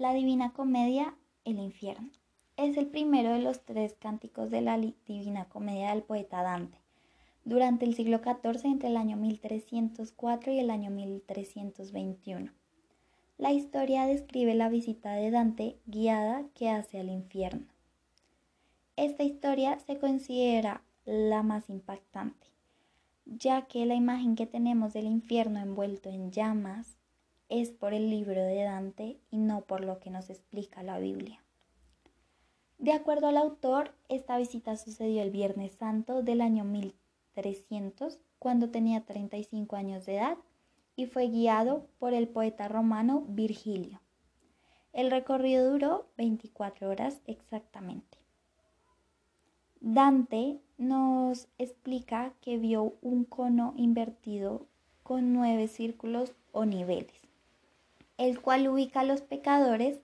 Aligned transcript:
La 0.00 0.14
Divina 0.14 0.54
Comedia, 0.54 1.14
el 1.44 1.58
infierno. 1.58 2.08
Es 2.56 2.78
el 2.78 2.86
primero 2.86 3.34
de 3.34 3.40
los 3.40 3.66
tres 3.66 3.96
cánticos 4.00 4.50
de 4.50 4.62
la 4.62 4.78
Divina 4.78 5.44
Comedia 5.50 5.90
del 5.90 6.02
poeta 6.02 6.42
Dante. 6.42 6.78
Durante 7.44 7.84
el 7.84 7.94
siglo 7.94 8.20
XIV, 8.20 8.64
entre 8.64 8.88
el 8.88 8.96
año 8.96 9.18
1304 9.18 10.54
y 10.54 10.58
el 10.58 10.70
año 10.70 10.90
1321. 10.90 12.50
La 13.36 13.52
historia 13.52 14.06
describe 14.06 14.54
la 14.54 14.70
visita 14.70 15.12
de 15.12 15.30
Dante 15.30 15.76
guiada 15.84 16.46
que 16.54 16.70
hace 16.70 16.98
al 16.98 17.10
infierno. 17.10 17.66
Esta 18.96 19.22
historia 19.22 19.80
se 19.80 19.98
considera 19.98 20.82
la 21.04 21.42
más 21.42 21.68
impactante, 21.68 22.46
ya 23.26 23.66
que 23.66 23.84
la 23.84 23.96
imagen 23.96 24.34
que 24.34 24.46
tenemos 24.46 24.94
del 24.94 25.04
infierno 25.04 25.60
envuelto 25.60 26.08
en 26.08 26.32
llamas 26.32 26.96
es 27.50 27.70
por 27.70 27.92
el 27.92 28.08
libro 28.08 28.40
de 28.40 28.62
Dante 28.62 29.18
y 29.30 29.38
no 29.38 29.62
por 29.62 29.84
lo 29.84 29.98
que 29.98 30.08
nos 30.08 30.30
explica 30.30 30.82
la 30.82 30.98
Biblia. 31.00 31.42
De 32.78 32.92
acuerdo 32.92 33.26
al 33.26 33.36
autor, 33.36 33.92
esta 34.08 34.38
visita 34.38 34.76
sucedió 34.76 35.22
el 35.22 35.30
Viernes 35.30 35.72
Santo 35.72 36.22
del 36.22 36.40
año 36.40 36.64
1300, 36.64 38.18
cuando 38.38 38.70
tenía 38.70 39.02
35 39.02 39.76
años 39.76 40.06
de 40.06 40.16
edad, 40.16 40.38
y 40.96 41.06
fue 41.06 41.28
guiado 41.28 41.86
por 41.98 42.14
el 42.14 42.28
poeta 42.28 42.68
romano 42.68 43.24
Virgilio. 43.28 44.00
El 44.92 45.10
recorrido 45.10 45.70
duró 45.70 46.06
24 46.16 46.88
horas 46.88 47.20
exactamente. 47.26 48.18
Dante 49.80 50.60
nos 50.78 51.48
explica 51.58 52.32
que 52.40 52.58
vio 52.58 52.94
un 53.02 53.24
cono 53.24 53.74
invertido 53.76 54.66
con 55.02 55.32
nueve 55.32 55.68
círculos 55.68 56.32
o 56.52 56.64
niveles 56.64 57.19
el 58.20 58.42
cual 58.42 58.68
ubica 58.68 59.00
a 59.00 59.04
los 59.04 59.22
pecadores 59.22 59.98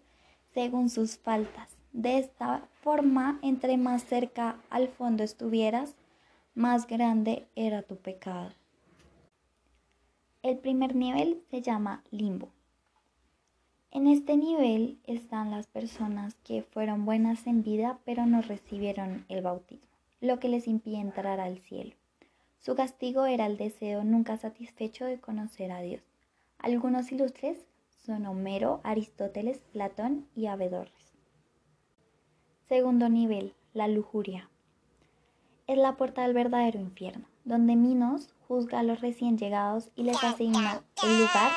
según 0.54 0.88
sus 0.88 1.18
faltas. 1.18 1.76
De 1.92 2.16
esta 2.16 2.66
forma, 2.80 3.38
entre 3.42 3.76
más 3.76 4.04
cerca 4.04 4.56
al 4.70 4.88
fondo 4.88 5.22
estuvieras, 5.22 5.94
más 6.54 6.86
grande 6.86 7.46
era 7.56 7.82
tu 7.82 7.96
pecado. 7.96 8.52
El 10.42 10.56
primer 10.56 10.96
nivel 10.96 11.42
se 11.50 11.60
llama 11.60 12.02
limbo. 12.10 12.48
En 13.90 14.06
este 14.06 14.38
nivel 14.38 14.98
están 15.06 15.50
las 15.50 15.66
personas 15.66 16.36
que 16.36 16.62
fueron 16.62 17.04
buenas 17.04 17.46
en 17.46 17.62
vida 17.62 17.98
pero 18.06 18.24
no 18.24 18.40
recibieron 18.40 19.26
el 19.28 19.42
bautismo, 19.42 19.92
lo 20.22 20.38
que 20.38 20.48
les 20.48 20.68
impide 20.68 21.00
entrar 21.00 21.38
al 21.38 21.58
cielo. 21.58 21.94
Su 22.60 22.76
castigo 22.76 23.26
era 23.26 23.44
el 23.44 23.58
deseo 23.58 24.04
nunca 24.04 24.38
satisfecho 24.38 25.04
de 25.04 25.20
conocer 25.20 25.70
a 25.70 25.82
Dios. 25.82 26.02
Algunos 26.58 27.12
ilustres 27.12 27.66
son 28.06 28.24
Homero, 28.24 28.80
Aristóteles, 28.84 29.58
Platón 29.72 30.28
y 30.36 30.46
Avedorres. 30.46 30.92
Segundo 32.68 33.08
nivel, 33.08 33.52
la 33.74 33.88
lujuria. 33.88 34.48
Es 35.66 35.76
la 35.76 35.96
puerta 35.96 36.22
del 36.22 36.32
verdadero 36.32 36.78
infierno, 36.80 37.26
donde 37.44 37.74
Minos 37.74 38.32
juzga 38.46 38.78
a 38.78 38.82
los 38.84 39.00
recién 39.00 39.36
llegados 39.38 39.90
y 39.96 40.04
les 40.04 40.22
asigna 40.22 40.82
el 41.04 41.18
lugar 41.18 41.50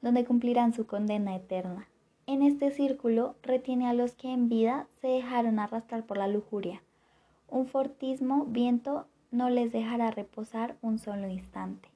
donde 0.00 0.24
cumplirán 0.24 0.72
su 0.72 0.86
condena 0.86 1.34
eterna. 1.34 1.88
En 2.26 2.42
este 2.42 2.70
círculo 2.70 3.34
retiene 3.42 3.88
a 3.88 3.92
los 3.92 4.12
que 4.12 4.32
en 4.32 4.48
vida 4.48 4.86
se 5.00 5.08
dejaron 5.08 5.58
arrastrar 5.58 6.06
por 6.06 6.18
la 6.18 6.28
lujuria. 6.28 6.82
Un 7.48 7.66
fortismo 7.66 8.44
viento 8.44 9.06
no 9.32 9.50
les 9.50 9.72
dejará 9.72 10.12
reposar 10.12 10.76
un 10.82 11.00
solo 11.00 11.26
instante. 11.28 11.88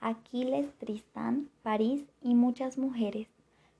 Aquiles, 0.00 0.72
Tristán, 0.78 1.50
París 1.62 2.04
y 2.22 2.34
muchas 2.34 2.78
mujeres 2.78 3.28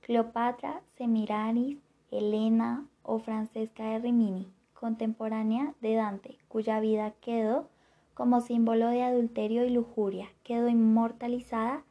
Cleopatra, 0.03 0.83
Semiranis, 0.97 1.79
Helena 2.11 2.89
o 3.05 3.21
Francesca 3.21 3.85
de 3.85 4.01
Rimini, 4.01 4.53
contemporánea 4.75 5.75
de 5.81 5.95
Dante, 5.95 6.39
cuya 6.49 6.81
vida 6.81 7.13
quedó 7.21 7.69
como 8.13 8.41
símbolo 8.41 8.89
de 8.89 9.05
adulterio 9.05 9.65
y 9.65 9.71
lujuria, 9.71 10.29
quedó 10.43 10.69
inmortalizada 10.69 11.85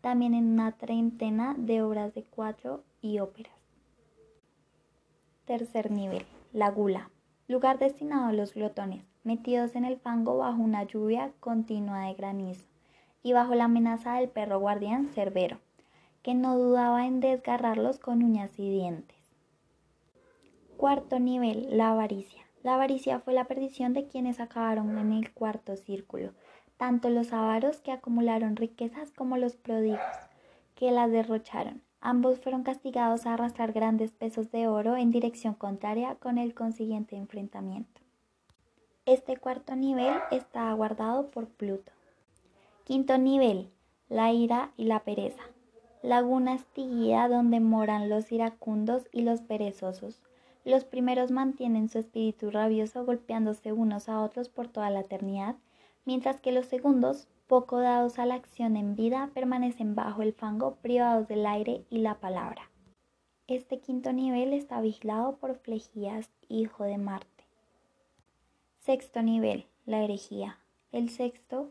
también 0.00 0.34
en 0.34 0.46
una 0.46 0.72
treintena 0.72 1.54
de 1.56 1.82
obras 1.82 2.12
de 2.14 2.24
cuatro 2.24 2.82
y 3.00 3.20
óperas. 3.20 3.54
Tercer 5.44 5.92
nivel, 5.92 6.26
la 6.52 6.68
gula, 6.68 7.10
lugar 7.46 7.78
destinado 7.78 8.26
a 8.26 8.32
los 8.32 8.54
glotones, 8.54 9.04
metidos 9.22 9.76
en 9.76 9.84
el 9.84 9.98
fango 9.98 10.36
bajo 10.36 10.60
una 10.60 10.82
lluvia 10.82 11.32
continua 11.38 12.06
de 12.06 12.14
granizo 12.14 12.66
y 13.22 13.34
bajo 13.34 13.54
la 13.54 13.66
amenaza 13.66 14.14
del 14.14 14.28
perro 14.28 14.58
guardián 14.58 15.06
Cerbero 15.06 15.60
que 16.22 16.34
no 16.34 16.56
dudaba 16.56 17.06
en 17.06 17.20
desgarrarlos 17.20 17.98
con 17.98 18.22
uñas 18.22 18.56
y 18.58 18.70
dientes. 18.70 19.18
Cuarto 20.76 21.18
nivel, 21.18 21.76
la 21.76 21.90
avaricia. 21.90 22.42
La 22.62 22.74
avaricia 22.74 23.18
fue 23.18 23.34
la 23.34 23.46
perdición 23.46 23.92
de 23.92 24.06
quienes 24.06 24.38
acabaron 24.38 24.96
en 24.98 25.12
el 25.12 25.32
cuarto 25.32 25.76
círculo, 25.76 26.32
tanto 26.76 27.10
los 27.10 27.32
avaros 27.32 27.80
que 27.80 27.90
acumularon 27.90 28.56
riquezas 28.56 29.10
como 29.10 29.36
los 29.36 29.56
prodigos 29.56 30.00
que 30.76 30.92
las 30.92 31.10
derrocharon. 31.10 31.82
Ambos 32.00 32.40
fueron 32.40 32.62
castigados 32.62 33.26
a 33.26 33.34
arrastrar 33.34 33.72
grandes 33.72 34.12
pesos 34.12 34.50
de 34.50 34.68
oro 34.68 34.96
en 34.96 35.10
dirección 35.10 35.54
contraria 35.54 36.16
con 36.16 36.38
el 36.38 36.54
consiguiente 36.54 37.16
enfrentamiento. 37.16 38.00
Este 39.06 39.36
cuarto 39.36 39.74
nivel 39.74 40.14
está 40.30 40.72
guardado 40.72 41.30
por 41.30 41.48
Pluto. 41.48 41.90
Quinto 42.84 43.18
nivel, 43.18 43.70
la 44.08 44.32
ira 44.32 44.72
y 44.76 44.84
la 44.84 45.00
pereza 45.00 45.42
laguna 46.02 46.54
estiguía 46.54 47.28
donde 47.28 47.60
moran 47.60 48.08
los 48.08 48.32
iracundos 48.32 49.08
y 49.12 49.22
los 49.22 49.40
perezosos. 49.40 50.20
Los 50.64 50.84
primeros 50.84 51.30
mantienen 51.30 51.88
su 51.88 51.98
espíritu 51.98 52.50
rabioso 52.50 53.04
golpeándose 53.04 53.72
unos 53.72 54.08
a 54.08 54.20
otros 54.20 54.48
por 54.48 54.68
toda 54.68 54.90
la 54.90 55.00
eternidad, 55.00 55.56
mientras 56.04 56.40
que 56.40 56.52
los 56.52 56.66
segundos, 56.66 57.28
poco 57.46 57.78
dados 57.78 58.18
a 58.18 58.26
la 58.26 58.34
acción 58.34 58.76
en 58.76 58.96
vida, 58.96 59.30
permanecen 59.32 59.94
bajo 59.94 60.22
el 60.22 60.32
fango, 60.32 60.76
privados 60.76 61.28
del 61.28 61.46
aire 61.46 61.84
y 61.88 61.98
la 61.98 62.16
palabra. 62.16 62.70
Este 63.46 63.78
quinto 63.78 64.12
nivel 64.12 64.52
está 64.52 64.80
vigilado 64.80 65.36
por 65.36 65.56
Flegías, 65.56 66.30
hijo 66.48 66.84
de 66.84 66.98
Marte. 66.98 67.44
Sexto 68.78 69.22
nivel, 69.22 69.66
la 69.84 70.02
herejía. 70.02 70.58
El 70.90 71.10
sexto 71.10 71.70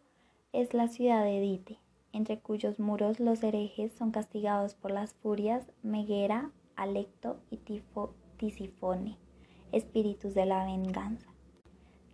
es 0.54 0.74
la 0.74 0.88
ciudad 0.88 1.24
de 1.24 1.40
Dite 1.40 1.80
entre 2.14 2.40
cuyos 2.40 2.80
muros 2.80 3.20
los 3.20 3.44
herejes 3.44 3.94
son 3.94 4.12
castigados 4.12 4.76
por 4.76 4.92
las 4.92 5.14
furias 5.14 5.66
Meguera, 5.84 6.52
Alecto 6.76 7.40
y 7.50 7.60
Tisifone, 8.38 9.18
espíritus 9.72 10.34
de 10.34 10.46
la 10.46 10.66
venganza. 10.66 11.28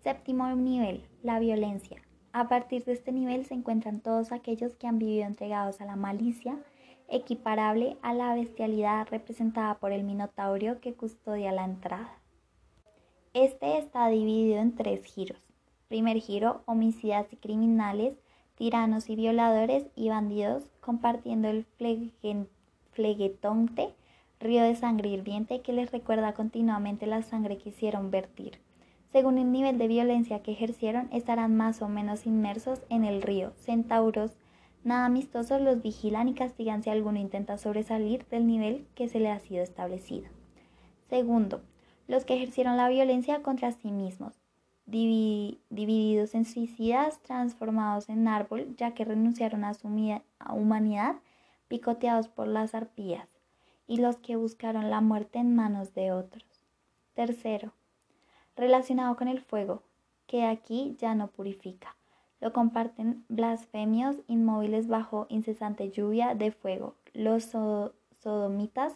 Séptimo 0.04 0.48
nivel, 0.56 1.04
la 1.24 1.40
violencia. 1.40 2.02
A 2.34 2.48
partir 2.48 2.86
de 2.86 2.94
este 2.94 3.12
nivel 3.12 3.46
se 3.46 3.56
encuentran 3.56 4.02
todos 4.02 4.32
aquellos 4.32 4.76
que 4.76 4.88
han 4.88 5.00
vivido 5.00 5.26
entregados 5.26 5.82
a 5.82 5.86
la 5.86 5.96
malicia, 5.96 6.58
equiparable 7.08 7.98
a 8.02 8.14
la 8.14 8.36
bestialidad 8.36 9.08
representada 9.10 9.80
por 9.80 9.92
el 9.92 10.04
minotaurio 10.04 10.80
que 10.80 10.94
custodia 10.94 11.52
la 11.52 11.66
entrada. 11.66 12.20
Este 13.34 13.78
está 13.78 14.08
dividido 14.10 14.60
en 14.60 14.76
tres 14.76 15.04
giros. 15.06 15.42
Primer 15.88 16.18
giro, 16.18 16.64
homicidas 16.66 17.32
y 17.32 17.38
criminales, 17.38 18.18
tiranos 18.58 19.10
y 19.10 19.16
violadores 19.16 19.86
y 19.96 20.10
bandidos 20.10 20.66
compartiendo 20.82 21.48
el 21.48 21.66
fleguetonte 22.92 23.94
río 24.40 24.64
de 24.64 24.76
sangre 24.76 25.10
hirviente 25.10 25.62
que 25.62 25.74
les 25.74 25.92
recuerda 25.92 26.34
continuamente 26.34 27.08
la 27.08 27.22
sangre 27.22 27.58
que 27.58 27.70
hicieron 27.70 28.12
vertir. 28.12 28.60
Según 29.12 29.38
el 29.38 29.52
nivel 29.52 29.78
de 29.78 29.88
violencia 29.88 30.44
que 30.44 30.52
ejercieron, 30.52 31.08
estarán 31.12 31.56
más 31.56 31.82
o 31.82 31.88
menos 31.88 32.26
inmersos 32.26 32.82
en 32.90 33.06
el 33.06 33.22
río. 33.22 33.54
Centauros 33.56 34.38
nada 34.84 35.06
amistosos 35.06 35.62
los 35.62 35.82
vigilan 35.82 36.28
y 36.28 36.34
castigan 36.34 36.84
si 36.84 36.90
alguno 36.90 37.20
intenta 37.20 37.58
sobresalir 37.58 38.26
del 38.28 38.46
nivel 38.48 38.86
que 38.96 39.10
se 39.10 39.20
le 39.20 39.30
ha 39.30 39.40
sido 39.40 39.64
establecido. 39.64 40.28
Segundo, 41.10 41.62
los 42.08 42.26
que 42.26 42.36
ejercieron 42.36 42.78
la 42.78 42.90
violencia 42.90 43.42
contra 43.42 43.72
sí 43.72 43.92
mismos, 43.92 44.34
divididos 44.88 46.34
en 46.34 46.46
suicidas, 46.46 47.20
transformados 47.22 48.10
en 48.10 48.28
árbol, 48.28 48.74
ya 48.78 48.94
que 48.94 49.06
renunciaron 49.06 49.66
a 49.66 49.74
su 49.74 49.88
humanidad, 49.88 51.18
picoteados 51.68 52.30
por 52.30 52.48
las 52.48 52.74
arpías, 52.74 53.28
y 53.86 53.98
los 53.98 54.18
que 54.18 54.38
buscaron 54.38 54.90
la 54.90 55.02
muerte 55.02 55.40
en 55.40 55.56
manos 55.56 55.94
de 55.94 56.12
otros. 56.14 56.46
Tercero, 57.14 57.74
relacionado 58.56 59.16
con 59.18 59.28
el 59.28 59.42
fuego, 59.42 59.84
que 60.26 60.46
aquí 60.46 60.96
ya 61.00 61.16
no 61.16 61.28
purifica. 61.28 61.96
Lo 62.40 62.54
comparten 62.54 63.26
blasfemios 63.28 64.18
inmóviles 64.28 64.88
bajo 64.88 65.26
incesante 65.30 65.90
lluvia 65.90 66.36
de 66.36 66.52
fuego. 66.52 66.96
Los 67.14 67.44
sodomitas 68.22 68.96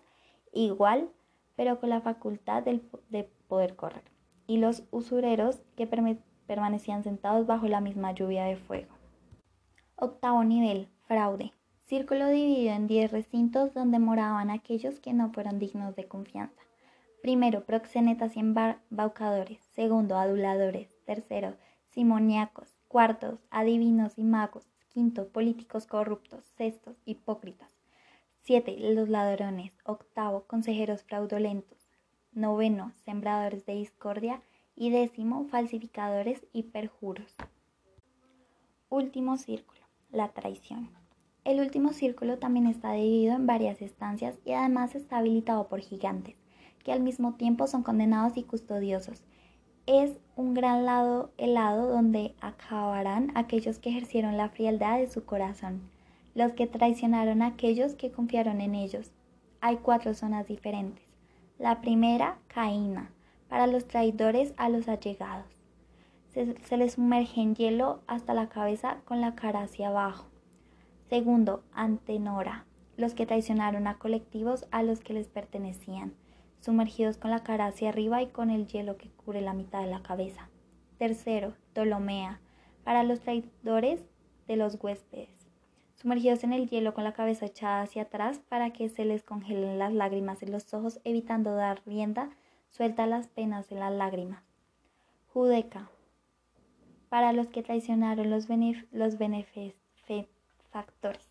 igual, 0.54 1.10
pero 1.56 1.80
con 1.80 1.90
la 1.90 2.02
facultad 2.02 2.64
de 2.64 3.30
poder 3.48 3.76
correr 3.76 4.11
y 4.52 4.58
los 4.58 4.84
usureros 4.92 5.62
que 5.78 5.88
permanecían 5.88 7.04
sentados 7.06 7.48
bajo 7.48 7.70
la 7.70 7.80
misma 7.80 8.12
lluvia 8.12 8.44
de 8.44 8.58
fuego. 8.58 8.94
Octavo 9.96 10.44
nivel, 10.44 10.90
fraude. 11.08 11.54
Círculo 11.86 12.28
dividido 12.28 12.74
en 12.74 12.86
diez 12.86 13.14
recintos 13.14 13.74
donde 13.74 13.98
moraban 13.98 14.50
aquellos 14.50 15.00
que 15.00 15.14
no 15.14 15.32
fueron 15.32 15.58
dignos 15.58 15.96
de 15.96 16.06
confianza. 16.06 16.62
Primero, 17.22 17.64
proxenetas 17.64 18.36
y 18.36 18.42
embaucadores. 18.42 19.62
Segundo, 19.72 20.18
aduladores. 20.18 20.98
Tercero, 21.06 21.56
simoniacos. 21.92 22.76
Cuartos, 22.90 23.46
adivinos 23.52 24.18
y 24.18 24.26
magos. 24.26 24.68
Quinto, 24.90 25.30
políticos 25.30 25.88
corruptos. 25.88 26.44
Sexto, 26.58 26.98
hipócritas. 27.06 27.72
Siete, 28.42 28.76
los 28.78 29.08
ladrones. 29.08 29.72
Octavo, 29.86 30.44
consejeros 30.46 31.04
fraudulentos. 31.04 31.81
Noveno, 32.34 32.92
sembradores 33.06 33.66
de 33.66 33.76
discordia. 33.76 34.42
Y 34.76 34.90
décimo, 34.90 35.46
falsificadores 35.46 36.46
y 36.54 36.64
perjuros. 36.64 37.36
Último 38.90 39.38
círculo, 39.38 39.82
la 40.12 40.30
traición. 40.30 40.90
El 41.44 41.60
último 41.60 41.92
círculo 41.94 42.40
también 42.40 42.68
está 42.68 42.94
dividido 42.94 43.36
en 43.36 43.46
varias 43.46 43.82
estancias 43.82 44.40
y 44.46 44.54
además 44.54 44.96
está 44.96 45.18
habilitado 45.18 45.68
por 45.68 45.82
gigantes 45.82 46.36
que 46.84 46.92
al 46.92 47.02
mismo 47.02 47.34
tiempo 47.34 47.68
son 47.68 47.84
condenados 47.84 48.38
y 48.38 48.44
custodiosos. 48.44 49.22
Es 49.86 50.18
un 50.36 50.54
gran 50.54 50.86
lado 50.86 51.32
helado 51.38 51.88
donde 51.88 52.36
acabarán 52.42 53.32
aquellos 53.36 53.80
que 53.80 53.90
ejercieron 53.90 54.38
la 54.38 54.50
frialdad 54.50 54.98
de 54.98 55.08
su 55.08 55.26
corazón, 55.26 55.82
los 56.36 56.54
que 56.54 56.68
traicionaron 56.68 57.42
a 57.42 57.48
aquellos 57.48 57.96
que 57.96 58.12
confiaron 58.12 58.62
en 58.62 58.76
ellos. 58.76 59.12
Hay 59.60 59.78
cuatro 59.78 60.14
zonas 60.14 60.48
diferentes. 60.48 61.11
La 61.62 61.80
primera, 61.80 62.40
Caína, 62.48 63.12
para 63.48 63.68
los 63.68 63.88
traidores 63.88 64.56
a 64.58 64.68
los 64.68 64.88
allegados. 64.88 65.46
Se, 66.30 66.76
les 66.76 66.94
sumerge 66.94 67.40
en 67.40 67.54
hielo 67.54 68.02
hasta 68.08 68.34
la 68.34 68.50
cabeza 68.50 69.02
con 69.06 69.22
la 69.22 69.36
cara 69.36 69.62
hacia 69.62 69.90
abajo. 69.90 70.26
Segundo, 71.08 71.64
Antenora, 71.72 72.66
los 72.98 73.14
que 73.14 73.28
traicionaron 73.28 73.86
a 73.86 74.00
colectivos 74.00 74.66
a 74.72 74.82
los 74.82 75.02
que 75.02 75.14
les 75.14 75.28
pertenecían 75.28 76.16
sumergidos 76.62 77.18
con 77.18 77.30
la 77.30 77.44
cara 77.44 77.68
hacia 77.68 77.90
arriba 77.90 78.24
y 78.24 78.30
con 78.30 78.50
el 78.50 78.66
hielo 78.66 78.98
que 78.98 79.12
cubre 79.12 79.42
la 79.42 79.54
mitad 79.54 79.82
de 79.82 79.92
la 79.92 80.02
cabeza. 80.02 80.50
Tercero, 80.98 81.54
Ptolomea, 81.74 82.42
para 82.84 83.04
los 83.04 83.20
traidores 83.20 84.04
de 84.48 84.56
los 84.56 84.80
huéspedes, 84.82 85.41
sumergidos 86.02 86.44
en 86.44 86.52
el 86.52 86.68
hielo 86.68 86.96
con 86.96 87.04
la 87.04 87.14
cabeza 87.14 87.46
echada 87.46 87.84
hacia 87.84 88.04
atrás 88.04 88.40
para 88.50 88.72
que 88.72 88.90
se 88.90 89.06
les 89.06 89.24
congelen 89.24 89.78
las 89.78 89.94
lágrimas 89.94 90.42
en 90.42 90.52
los 90.52 90.74
ojos, 90.74 91.00
evitando 91.04 91.56
dar 91.56 91.82
rienda 91.86 92.32
suelta 92.72 93.06
las 93.06 93.28
penas 93.28 93.72
en 93.72 93.80
las 93.80 93.94
lágrimas. 93.94 94.44
Judeca, 95.32 95.90
para 97.10 97.34
los 97.34 97.48
que 97.48 97.62
traicionaron 97.62 98.30
los, 98.30 98.48
los 98.92 99.18
benefactores. 99.18 101.30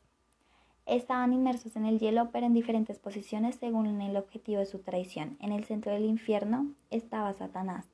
Estaban 0.87 1.33
inmersos 1.33 1.77
en 1.77 1.87
el 1.87 1.99
hielo, 1.99 2.31
pero 2.31 2.47
en 2.47 2.55
diferentes 2.55 2.99
posiciones 2.99 3.57
según 3.57 4.01
el 4.01 4.17
objetivo 4.17 4.61
de 4.61 4.67
su 4.67 4.81
traición. 4.81 5.37
En 5.41 5.53
el 5.53 5.65
centro 5.65 5.93
del 5.93 6.05
infierno 6.05 6.75
estaba 6.91 7.33
Satanás, 7.33 7.87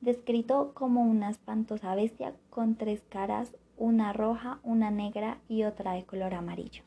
descrito 0.00 0.72
como 0.74 1.02
una 1.02 1.30
espantosa 1.30 1.94
bestia 1.94 2.34
con 2.50 2.76
tres 2.76 3.02
caras, 3.08 3.56
una 3.76 4.12
roja, 4.12 4.58
una 4.62 4.90
negra 4.90 5.38
y 5.48 5.64
otra 5.64 5.92
de 5.92 6.04
color 6.04 6.34
amarillo. 6.34 6.85